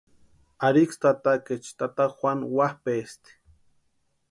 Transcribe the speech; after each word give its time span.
Ariksï 0.67 0.99
tatakaecha 1.01 1.71
tata 1.79 2.05
Juanu 2.15 2.45
wapʼaesti. 2.57 3.31